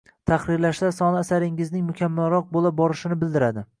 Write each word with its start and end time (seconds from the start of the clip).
Tahrirlashlar 0.29 0.95
soni 0.99 1.19
asaringizning 1.21 1.85
mukammalroq 1.91 2.49
bo’la 2.57 2.73
borishini 2.81 3.19
bildiradi 3.25 3.67